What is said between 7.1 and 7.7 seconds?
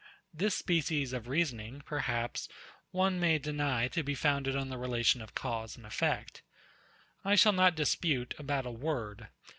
I shall